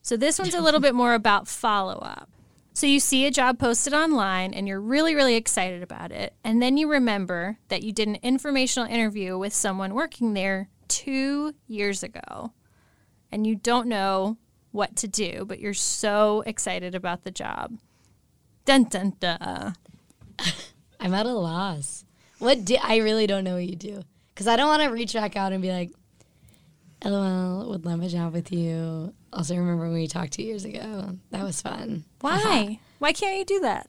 So 0.00 0.16
this 0.16 0.38
one's 0.38 0.54
a 0.54 0.62
little 0.62 0.80
bit 0.88 0.94
more 0.94 1.14
about 1.14 1.46
follow 1.46 1.98
up. 1.98 2.30
So 2.74 2.86
you 2.86 3.00
see 3.00 3.26
a 3.26 3.30
job 3.30 3.58
posted 3.58 3.92
online 3.92 4.54
and 4.54 4.66
you're 4.66 4.80
really, 4.80 5.14
really 5.14 5.34
excited 5.34 5.82
about 5.82 6.10
it. 6.10 6.34
And 6.42 6.62
then 6.62 6.76
you 6.76 6.90
remember 6.90 7.58
that 7.68 7.82
you 7.82 7.92
did 7.92 8.08
an 8.08 8.16
informational 8.22 8.88
interview 8.88 9.36
with 9.36 9.52
someone 9.52 9.94
working 9.94 10.32
there 10.32 10.70
two 10.88 11.54
years 11.66 12.02
ago. 12.02 12.52
And 13.30 13.46
you 13.46 13.56
don't 13.56 13.88
know 13.88 14.38
what 14.70 14.96
to 14.96 15.08
do, 15.08 15.44
but 15.46 15.60
you're 15.60 15.74
so 15.74 16.42
excited 16.46 16.94
about 16.94 17.24
the 17.24 17.30
job. 17.30 17.78
Dun 18.64 18.84
dun 18.84 19.14
dun. 19.20 19.74
I'm 21.00 21.14
at 21.14 21.26
a 21.26 21.32
loss. 21.32 22.04
What 22.38 22.64
do 22.64 22.76
I 22.82 22.96
really 22.96 23.26
don't 23.26 23.44
know 23.44 23.54
what 23.54 23.66
you 23.66 23.76
do 23.76 24.02
because 24.34 24.48
I 24.48 24.56
don't 24.56 24.68
want 24.68 24.82
to 24.82 24.88
reach 24.88 25.12
back 25.12 25.36
out 25.36 25.52
and 25.52 25.62
be 25.62 25.70
like, 25.70 25.92
"LOL, 27.04 27.68
would 27.68 27.84
love 27.84 28.02
a 28.02 28.08
job 28.08 28.32
with 28.32 28.52
you." 28.52 29.14
Also, 29.32 29.56
remember 29.56 29.84
when 29.84 29.94
we 29.94 30.06
talked 30.06 30.32
two 30.32 30.42
years 30.42 30.64
ago? 30.64 31.16
That 31.30 31.44
was 31.44 31.60
fun. 31.62 32.04
Why? 32.20 32.80
Why 32.98 33.12
can't 33.12 33.38
you 33.38 33.44
do 33.44 33.60
that? 33.60 33.88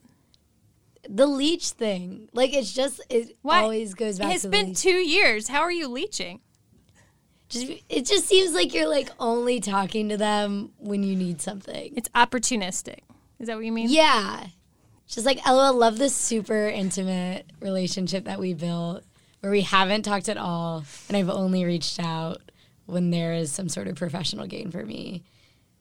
The 1.08 1.26
leech 1.26 1.70
thing, 1.70 2.28
like 2.32 2.54
it's 2.54 2.72
just 2.72 3.00
it 3.10 3.36
Why? 3.42 3.62
always 3.62 3.94
goes 3.94 4.18
back. 4.18 4.32
It's 4.32 4.42
to 4.42 4.48
the 4.48 4.52
been 4.52 4.68
leech. 4.68 4.80
two 4.80 4.96
years. 4.96 5.48
How 5.48 5.60
are 5.60 5.72
you 5.72 5.88
leeching? 5.88 6.40
just 7.48 7.72
it 7.88 8.06
just 8.06 8.26
seems 8.26 8.52
like 8.54 8.74
you're 8.74 8.88
like 8.88 9.10
only 9.18 9.60
talking 9.60 10.08
to 10.08 10.16
them 10.16 10.72
when 10.78 11.02
you 11.02 11.14
need 11.16 11.40
something. 11.40 11.92
It's 11.96 12.08
opportunistic. 12.10 13.00
Is 13.38 13.48
that 13.48 13.56
what 13.56 13.64
you 13.64 13.72
mean? 13.72 13.88
Yeah. 13.90 14.46
Just 15.06 15.26
like 15.26 15.44
LOL, 15.46 15.74
love 15.74 15.98
this 15.98 16.14
super 16.14 16.66
intimate 16.68 17.46
relationship 17.60 18.24
that 18.24 18.40
we 18.40 18.54
built 18.54 19.04
where 19.40 19.52
we 19.52 19.60
haven't 19.60 20.02
talked 20.02 20.28
at 20.28 20.38
all 20.38 20.84
and 21.08 21.16
I've 21.16 21.28
only 21.30 21.64
reached 21.64 22.00
out 22.00 22.40
when 22.86 23.10
there 23.10 23.32
is 23.32 23.50
some 23.52 23.68
sort 23.68 23.86
of 23.88 23.96
professional 23.96 24.46
gain 24.46 24.70
for 24.70 24.84
me. 24.84 25.22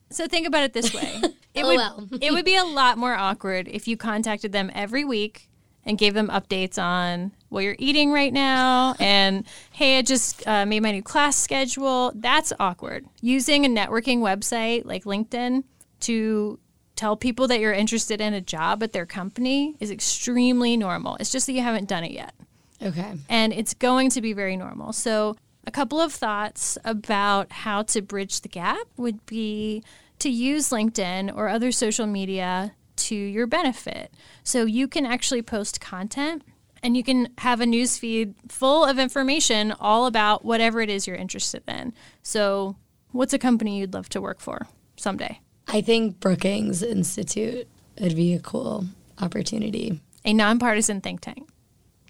So 0.10 0.28
think 0.28 0.48
about 0.48 0.64
it 0.64 0.74
this 0.74 0.94
way. 0.94 1.22
It 1.56 1.64
would 1.66 2.24
it 2.24 2.32
would 2.34 2.46
be 2.46 2.56
a 2.56 2.64
lot 2.66 2.98
more 2.98 3.14
awkward 3.14 3.68
if 3.68 3.88
you 3.88 3.96
contacted 3.96 4.52
them 4.54 4.72
every 4.74 5.06
week 5.06 5.50
and 5.86 6.00
gave 6.00 6.16
them 6.16 6.30
updates 6.30 6.82
on 6.82 7.32
what 7.50 7.64
you're 7.64 7.76
eating 7.78 8.12
right 8.12 8.34
now 8.34 8.96
and 9.00 9.46
hey, 9.72 10.00
I 10.00 10.02
just 10.02 10.48
uh, 10.48 10.66
made 10.66 10.80
my 10.82 10.92
new 10.92 11.04
class 11.04 11.36
schedule. 11.38 12.12
That's 12.16 12.54
awkward. 12.60 13.06
Using 13.22 13.68
a 13.68 13.70
networking 13.70 14.22
website 14.22 14.86
like 14.86 15.04
LinkedIn 15.04 15.64
to 16.00 16.60
tell 16.96 17.16
people 17.16 17.48
that 17.50 17.60
you're 17.60 17.72
interested 17.72 18.20
in 18.20 18.34
a 18.34 18.42
job 18.42 18.82
at 18.82 18.92
their 18.94 19.06
company 19.06 19.76
is 19.80 19.92
extremely 19.92 20.76
normal. 20.76 21.18
It's 21.20 21.32
just 21.32 21.46
that 21.46 21.54
you 21.54 21.62
haven't 21.62 21.88
done 21.88 22.04
it 22.04 22.12
yet 22.14 22.34
Okay. 22.82 23.14
and 23.30 23.54
it's 23.54 23.76
going 23.76 24.10
to 24.10 24.22
be 24.22 24.34
very 24.34 24.58
normal. 24.58 24.92
So, 24.92 25.36
a 25.66 25.72
couple 25.72 26.00
of 26.00 26.14
thoughts 26.14 26.78
about 26.84 27.52
how 27.52 27.84
to 27.84 28.02
bridge 28.02 28.42
the 28.42 28.50
gap 28.50 28.88
would 28.98 29.26
be 29.26 29.84
to 30.20 30.30
use 30.30 30.70
LinkedIn 30.70 31.36
or 31.36 31.50
other 31.50 31.72
social 31.72 32.06
media 32.08 32.74
to 32.96 33.16
your 33.16 33.48
benefit. 33.48 34.14
So, 34.44 34.66
you 34.66 34.88
can 34.88 35.06
actually 35.06 35.42
post 35.42 35.82
content 35.82 36.44
and 36.84 36.98
you 36.98 37.04
can 37.04 37.30
have 37.40 37.62
a 37.62 37.66
news 37.66 37.98
feed 37.98 38.36
full 38.50 38.84
of 38.84 39.00
information 39.00 39.72
all 39.80 40.06
about 40.06 40.44
whatever 40.44 40.82
it 40.82 40.90
is 40.90 41.08
you're 41.08 41.16
interested 41.16 41.64
in. 41.68 41.94
So, 42.22 42.76
what's 43.12 43.34
a 43.34 43.40
company 43.40 43.80
you'd 43.80 43.94
love 43.94 44.10
to 44.10 44.22
work 44.22 44.40
for 44.40 44.68
someday? 44.98 45.40
I 45.68 45.82
think 45.82 46.20
Brookings 46.20 46.84
Institute 46.84 47.68
would 48.00 48.16
be 48.16 48.34
a 48.34 48.40
cool 48.40 48.86
opportunity. 49.20 50.02
A 50.26 50.34
nonpartisan 50.34 51.02
think 51.02 51.22
tank. 51.22 51.50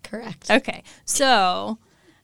Correct. 0.03 0.49
Okay. 0.49 0.83
So 1.05 1.77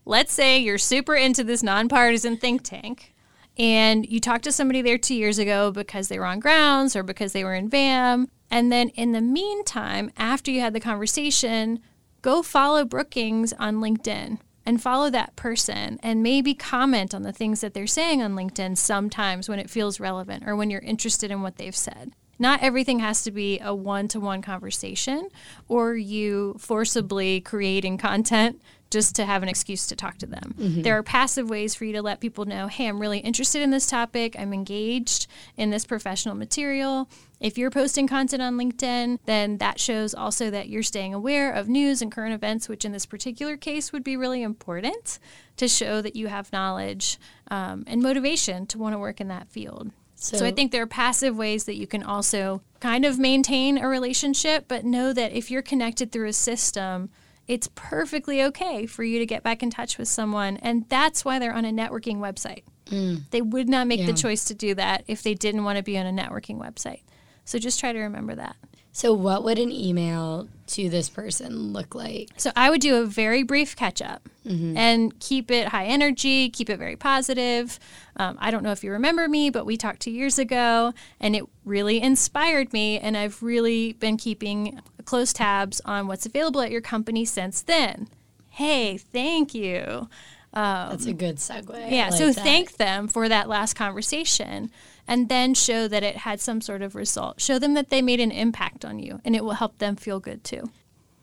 let's 0.06 0.34
say 0.34 0.60
you're 0.60 0.78
super 0.78 1.16
into 1.16 1.44
this 1.44 1.64
nonpartisan 1.64 2.38
think 2.38 2.64
tank 2.64 3.14
and 3.60 4.10
you 4.10 4.22
talked 4.22 4.46
to 4.46 4.54
somebody 4.54 4.82
there 4.82 4.98
two 4.98 5.14
years 5.14 5.38
ago 5.38 5.70
because 5.70 6.08
they 6.08 6.18
were 6.18 6.26
on 6.26 6.40
grounds 6.40 6.96
or 6.96 7.04
because 7.04 7.34
they 7.34 7.44
were 7.44 7.54
in 7.54 7.70
VAM. 7.70 8.30
And 8.50 8.72
then 8.72 8.88
in 8.90 9.12
the 9.12 9.22
meantime, 9.22 10.12
after 10.16 10.50
you 10.50 10.62
had 10.62 10.74
the 10.74 10.80
conversation, 10.80 11.80
go 12.22 12.42
follow 12.42 12.86
Brookings 12.86 13.52
on 13.54 13.76
LinkedIn 13.76 14.40
and 14.66 14.82
follow 14.82 15.10
that 15.10 15.36
person 15.36 16.00
and 16.02 16.24
maybe 16.24 16.54
comment 16.54 17.14
on 17.14 17.24
the 17.24 17.34
things 17.34 17.60
that 17.60 17.74
they're 17.74 17.86
saying 17.86 18.22
on 18.22 18.34
LinkedIn 18.34 18.78
sometimes 18.78 19.50
when 19.50 19.60
it 19.60 19.70
feels 19.70 20.00
relevant 20.00 20.44
or 20.48 20.56
when 20.56 20.70
you're 20.70 20.80
interested 20.80 21.30
in 21.30 21.42
what 21.42 21.58
they've 21.58 21.76
said. 21.76 22.14
Not 22.40 22.64
everything 22.64 23.00
has 23.00 23.22
to 23.24 23.32
be 23.32 23.60
a 23.60 23.76
one 23.76 24.08
to 24.10 24.20
one 24.20 24.42
conversation 24.42 25.28
or 25.68 25.96
you 25.96 26.56
forcibly 26.58 27.42
creating 27.42 27.98
content 27.98 28.62
just 28.90 29.16
to 29.16 29.26
have 29.26 29.44
an 29.44 29.50
excuse 29.50 29.86
to 29.88 29.96
talk 29.96 30.18
to 30.18 30.26
them. 30.26 30.56
There 30.82 30.98
are 30.98 31.04
passive 31.04 31.48
ways 31.50 31.76
for 31.76 31.86
you 31.86 31.94
to 31.94 32.02
let 32.02 32.20
people 32.20 32.46
know 32.46 32.68
hey, 32.68 32.88
I'm 32.88 33.00
really 33.00 33.20
interested 33.20 33.62
in 33.62 33.70
this 33.70 33.86
topic, 33.86 34.36
I'm 34.40 34.54
engaged 34.54 35.28
in 35.58 35.70
this 35.70 35.86
professional 35.86 36.34
material. 36.34 37.08
If 37.40 37.58
you're 37.58 37.70
posting 37.70 38.08
content 38.08 38.42
on 38.42 38.58
LinkedIn, 38.58 39.20
then 39.26 39.60
that 39.60 39.80
shows 39.80 40.14
also 40.14 40.50
that 40.50 40.70
you're 40.70 40.84
staying 40.84 41.14
aware 41.14 41.52
of 41.52 41.70
news 41.70 42.02
and 42.02 42.12
current 42.12 42.34
events, 42.34 42.68
which 42.68 42.84
in 42.84 42.92
this 42.92 43.06
particular 43.06 43.58
case 43.58 43.94
would 43.94 44.04
be 44.04 44.18
really 44.18 44.42
important 44.42 45.20
to 45.58 45.68
show 45.68 46.02
that 46.02 46.16
you 46.16 46.28
have 46.28 46.52
knowledge 46.52 47.18
um, 47.52 47.84
and 47.86 48.02
motivation 48.02 48.66
to 48.68 48.78
want 48.78 48.94
to 48.94 49.00
work 49.00 49.22
in 49.22 49.28
that 49.28 49.50
field. 49.50 49.92
So, 50.22 50.46
I 50.46 50.52
think 50.52 50.72
there 50.72 50.84
are 50.84 50.88
passive 50.88 51.38
ways 51.38 51.64
that 51.64 51.76
you 51.76 51.88
can 51.88 52.04
also 52.04 52.62
kind 52.82 53.06
of 53.06 53.18
maintain 53.18 53.78
a 53.78 53.88
relationship, 53.88 54.66
but 54.68 54.84
know 54.84 55.14
that 55.14 55.32
if 55.32 55.50
you're 55.50 55.62
connected 55.62 56.12
through 56.12 56.28
a 56.28 56.34
system, 56.34 57.10
it's 57.48 57.70
perfectly 57.74 58.44
okay 58.44 58.86
for 58.86 59.04
you 59.04 59.18
to 59.20 59.26
get 59.26 59.44
back 59.44 59.64
in 59.64 59.70
touch 59.70 59.98
with 59.98 60.08
someone. 60.10 60.58
And 60.58 60.88
that's 60.90 61.24
why 61.24 61.40
they're 61.40 61.54
on 61.54 61.66
a 61.66 61.72
networking 61.72 62.18
website. 62.18 62.64
Mm. 62.88 63.30
They 63.32 63.42
would 63.42 63.70
not 63.70 63.88
make 63.88 64.02
Yeah. 64.02 64.08
the 64.08 64.14
choice 64.14 64.44
to 64.46 64.54
do 64.54 64.76
that 64.76 65.04
if 65.08 65.24
they 65.24 65.34
didn't 65.36 65.64
want 65.64 65.78
to 65.78 65.84
be 65.84 65.98
on 65.98 66.06
a 66.06 66.12
networking 66.12 66.60
website. 66.60 67.02
So 67.46 67.58
just 67.58 67.80
try 67.80 67.94
to 67.94 68.00
remember 68.00 68.36
that. 68.36 68.56
So, 68.92 69.14
what 69.14 69.44
would 69.44 69.60
an 69.60 69.72
email 69.72 70.48
to 70.68 70.90
this 70.90 71.10
person 71.10 71.74
look 71.74 71.96
like? 71.96 72.30
So 72.38 72.52
I 72.56 72.70
would 72.70 72.82
do 72.82 72.98
a 72.98 73.06
very 73.06 73.44
brief 73.44 73.76
catch 73.76 74.02
up 74.02 74.28
and 74.78 75.20
keep 75.20 75.52
it 75.52 75.68
high 75.68 75.86
energy, 75.86 76.50
keep 76.50 76.72
it 76.72 76.78
very 76.78 76.96
positive. 76.96 77.80
Um, 78.16 78.36
I 78.42 78.50
don't 78.50 78.64
know 78.64 78.72
if 78.72 78.84
you 78.84 78.92
remember 78.92 79.28
me, 79.28 79.52
but 79.52 79.66
we 79.66 79.78
talked 79.78 80.00
two 80.00 80.12
years 80.12 80.40
ago 80.40 80.94
and 81.20 81.36
it 81.36 81.44
really 81.66 82.02
inspired 82.02 82.74
me. 82.74 82.98
And 82.98 83.16
I've 83.16 83.44
really 83.44 83.94
been 83.94 84.18
keeping 84.18 84.82
close 85.06 85.34
tabs 85.34 85.82
on 85.86 86.08
what's 86.08 86.26
available 86.26 86.62
at 86.62 86.72
your 86.72 86.82
company 86.82 87.26
since 87.26 87.62
then. 87.62 88.08
Hey, 88.50 88.98
thank 88.98 89.54
you. 89.54 90.10
That's 90.54 91.06
a 91.06 91.14
good 91.14 91.38
segue. 91.38 91.92
Yeah, 91.92 92.10
like 92.10 92.18
so 92.18 92.32
that. 92.32 92.44
thank 92.44 92.78
them 92.78 93.08
for 93.08 93.30
that 93.30 93.48
last 93.48 93.76
conversation 93.76 94.72
and 95.10 95.28
then 95.28 95.56
show 95.56 95.88
that 95.88 96.04
it 96.04 96.18
had 96.18 96.40
some 96.40 96.62
sort 96.62 96.84
of 96.84 96.94
result. 96.94 97.42
Show 97.42 97.58
them 97.58 97.74
that 97.74 97.90
they 97.90 98.02
made 98.02 98.20
an 98.20 98.32
impact 98.32 98.86
on 98.86 99.00
you 99.00 99.20
and 99.26 99.36
it 99.36 99.44
will 99.44 99.54
help 99.54 99.80
them 99.80 99.96
feel 99.96 100.20
good 100.20 100.44
too. 100.44 100.70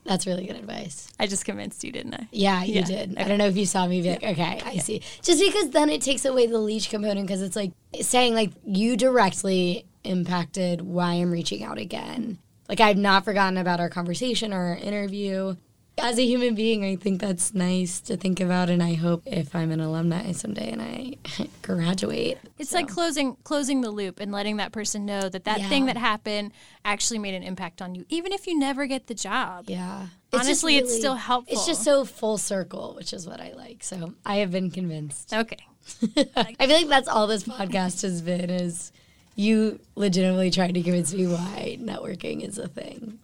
That's 0.05 0.27
really 0.27 0.45
good 0.45 0.57
advice. 0.57 1.09
I 1.19 1.27
just 1.27 1.45
convinced 1.45 1.83
you, 1.83 1.93
didn't 1.93 2.15
I? 2.15 2.29
Yeah, 2.31 2.63
you 2.65 2.75
Yeah, 2.75 2.85
did. 2.85 3.19
I 3.19 3.25
don't 3.25 3.39
know 3.39 3.47
if 3.47 3.57
you 3.57 3.65
saw 3.67 3.87
me 3.87 4.03
be 4.03 4.11
like, 4.11 4.23
okay, 4.23 4.61
I 4.65 4.79
see. 4.79 5.03
Just 5.23 5.41
because 5.41 5.71
then 5.71 5.89
it 5.89 6.03
takes 6.03 6.25
away 6.25 6.47
the 6.47 6.59
leech 6.59 6.91
component 6.91 7.27
because 7.27 7.43
it's 7.43 7.57
like 7.57 7.73
saying 8.01 8.35
like 8.35 8.51
you 8.65 8.97
directly 8.97 9.87
impacted 10.05 10.81
why 10.81 11.15
I'm 11.15 11.31
reaching 11.31 11.63
out 11.63 11.79
again. 11.79 12.39
Like 12.69 12.81
I've 12.81 12.97
not 12.97 13.25
forgotten 13.25 13.57
about 13.57 13.79
our 13.79 13.89
conversation 13.89 14.53
or 14.53 14.67
our 14.67 14.77
interview. 14.77 15.55
As 15.99 16.19
a 16.19 16.27
human 16.27 16.55
being, 16.55 16.85
I 16.85 16.95
think 16.97 17.23
that's 17.23 17.55
nice 17.55 18.01
to 18.01 18.19
think 18.19 18.39
about, 18.39 18.69
and 18.69 18.83
I 18.83 18.95
hope 18.95 19.23
if 19.25 19.57
I'm 19.57 19.71
an 19.71 19.81
alumni 19.81 20.33
someday 20.33 20.71
and 20.71 20.83
I 20.83 21.15
graduate, 21.63 22.39
It's 22.59 22.75
like 22.75 22.87
closing 22.87 23.37
closing 23.45 23.81
the 23.81 23.91
loop 23.91 24.21
and 24.21 24.31
letting 24.31 24.59
that 24.59 24.73
person 24.73 25.07
know 25.07 25.29
that 25.31 25.45
that 25.45 25.61
Yeah. 25.61 25.69
thing 25.71 25.87
that 25.87 25.97
happened 25.97 26.53
actually 26.85 27.19
made 27.19 27.33
an 27.35 27.43
impact 27.43 27.81
on 27.81 27.95
you, 27.95 28.05
even 28.11 28.33
if 28.33 28.47
you 28.47 28.59
never 28.59 28.85
get 28.87 29.07
the 29.07 29.15
job. 29.15 29.65
yeah. 29.69 30.09
Honestly, 30.35 30.77
it's 30.77 30.95
still 30.95 31.15
helpful. 31.15 31.55
It's 31.57 31.67
just 31.67 31.83
so 31.83 32.05
full 32.05 32.37
circle, 32.37 32.93
which 32.95 33.15
is 33.15 33.27
what 33.27 33.41
I 33.41 33.53
like. 33.55 33.83
So 33.83 34.13
I 34.27 34.37
have 34.37 34.51
been 34.51 34.71
convinced. 34.71 35.33
Okay. 35.33 35.57
I 36.37 36.67
feel 36.67 36.77
like 36.77 36.89
that's 36.89 37.09
all 37.09 37.27
this 37.27 37.45
podcast 37.45 38.03
has 38.03 38.21
been 38.21 38.51
is 38.51 38.93
you 39.35 39.81
legitimately 39.95 40.51
trying 40.51 40.75
to 40.75 40.83
convince 40.83 41.15
me 41.15 41.27
why 41.27 41.79
networking 41.81 42.43
is 42.47 42.59
a 42.59 42.69
thing. 42.69 43.19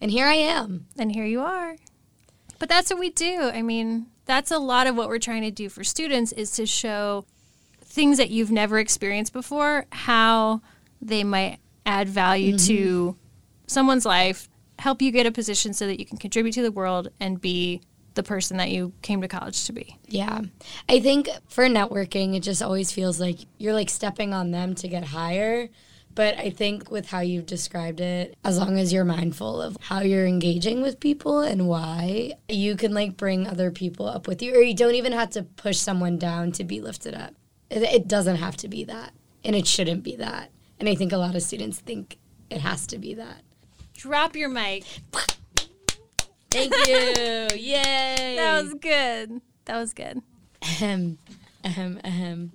And 0.00 0.12
here 0.12 0.26
I 0.26 0.34
am. 0.34 0.86
And 0.96 1.10
here 1.10 1.24
you 1.24 1.40
are. 1.40 1.74
But 2.58 2.68
that's 2.68 2.90
what 2.90 2.98
we 2.98 3.10
do. 3.10 3.50
I 3.52 3.62
mean, 3.62 4.06
that's 4.26 4.50
a 4.50 4.58
lot 4.58 4.86
of 4.86 4.96
what 4.96 5.08
we're 5.08 5.18
trying 5.18 5.42
to 5.42 5.50
do 5.50 5.68
for 5.68 5.84
students 5.84 6.32
is 6.32 6.52
to 6.52 6.66
show 6.66 7.26
things 7.82 8.18
that 8.18 8.30
you've 8.30 8.50
never 8.50 8.78
experienced 8.78 9.32
before, 9.32 9.86
how 9.90 10.60
they 11.00 11.24
might 11.24 11.58
add 11.86 12.08
value 12.08 12.54
mm-hmm. 12.54 12.66
to 12.66 13.16
someone's 13.66 14.06
life, 14.06 14.48
help 14.78 15.02
you 15.02 15.10
get 15.10 15.26
a 15.26 15.32
position 15.32 15.72
so 15.72 15.86
that 15.86 15.98
you 15.98 16.06
can 16.06 16.18
contribute 16.18 16.52
to 16.52 16.62
the 16.62 16.72
world 16.72 17.08
and 17.20 17.40
be 17.40 17.80
the 18.14 18.22
person 18.22 18.56
that 18.56 18.70
you 18.70 18.92
came 19.02 19.20
to 19.20 19.28
college 19.28 19.64
to 19.66 19.72
be. 19.72 19.98
Yeah. 20.06 20.42
I 20.88 21.00
think 21.00 21.28
for 21.48 21.64
networking, 21.64 22.36
it 22.36 22.40
just 22.40 22.62
always 22.62 22.92
feels 22.92 23.20
like 23.20 23.38
you're 23.58 23.74
like 23.74 23.90
stepping 23.90 24.32
on 24.32 24.50
them 24.50 24.74
to 24.76 24.88
get 24.88 25.04
higher. 25.04 25.68
But 26.14 26.38
I 26.38 26.50
think 26.50 26.92
with 26.92 27.08
how 27.08 27.20
you've 27.20 27.46
described 27.46 28.00
it, 28.00 28.36
as 28.44 28.56
long 28.56 28.78
as 28.78 28.92
you're 28.92 29.04
mindful 29.04 29.60
of 29.60 29.76
how 29.80 30.00
you're 30.00 30.26
engaging 30.26 30.80
with 30.80 31.00
people 31.00 31.40
and 31.40 31.66
why, 31.66 32.34
you 32.48 32.76
can 32.76 32.94
like 32.94 33.16
bring 33.16 33.48
other 33.48 33.72
people 33.72 34.06
up 34.06 34.28
with 34.28 34.40
you, 34.40 34.54
or 34.54 34.62
you 34.62 34.74
don't 34.74 34.94
even 34.94 35.12
have 35.12 35.30
to 35.30 35.42
push 35.42 35.78
someone 35.78 36.16
down 36.16 36.52
to 36.52 36.62
be 36.62 36.80
lifted 36.80 37.14
up. 37.14 37.34
It, 37.68 37.82
it 37.82 38.06
doesn't 38.06 38.36
have 38.36 38.56
to 38.58 38.68
be 38.68 38.84
that, 38.84 39.12
and 39.42 39.56
it 39.56 39.66
shouldn't 39.66 40.04
be 40.04 40.14
that. 40.16 40.52
And 40.78 40.88
I 40.88 40.94
think 40.94 41.10
a 41.10 41.16
lot 41.16 41.34
of 41.34 41.42
students 41.42 41.80
think 41.80 42.16
it 42.48 42.60
has 42.60 42.86
to 42.88 42.98
be 42.98 43.14
that. 43.14 43.42
Drop 43.96 44.36
your 44.36 44.48
mic. 44.48 44.84
Thank 46.54 46.72
you. 46.86 47.58
Yay. 47.58 48.36
That 48.36 48.62
was 48.62 48.74
good. 48.74 49.40
That 49.64 49.76
was 49.76 49.92
good. 49.92 50.22
Ahem. 50.62 51.18
Ahem. 51.64 52.00
Ahem. 52.04 52.52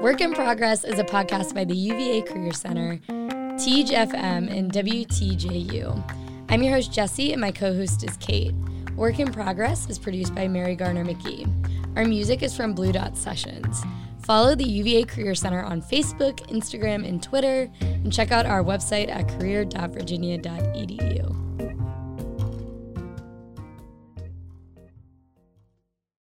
Work 0.00 0.20
in 0.20 0.32
Progress 0.32 0.84
is 0.84 1.00
a 1.00 1.04
podcast 1.04 1.56
by 1.56 1.64
the 1.64 1.74
UVA 1.74 2.22
Career 2.22 2.52
Center, 2.52 2.98
Teej 3.08 3.88
FM, 3.88 4.48
and 4.48 4.70
WTJU. 4.70 6.46
I'm 6.48 6.62
your 6.62 6.74
host, 6.74 6.92
Jesse, 6.92 7.32
and 7.32 7.40
my 7.40 7.50
co 7.50 7.74
host 7.74 8.04
is 8.04 8.16
Kate. 8.18 8.54
Work 8.94 9.18
in 9.18 9.32
Progress 9.32 9.90
is 9.90 9.98
produced 9.98 10.36
by 10.36 10.46
Mary 10.46 10.76
Garner 10.76 11.04
McGee. 11.04 11.96
Our 11.96 12.04
music 12.04 12.44
is 12.44 12.56
from 12.56 12.74
Blue 12.74 12.92
Dot 12.92 13.16
Sessions. 13.16 13.82
Follow 14.30 14.54
the 14.54 14.62
UVA 14.62 15.02
Career 15.06 15.34
Center 15.34 15.60
on 15.60 15.82
Facebook, 15.82 16.36
Instagram, 16.52 17.04
and 17.04 17.20
Twitter, 17.20 17.68
and 17.80 18.12
check 18.12 18.30
out 18.30 18.46
our 18.46 18.62
website 18.62 19.10
at 19.10 19.26
career.virginia.edu. 19.26 21.39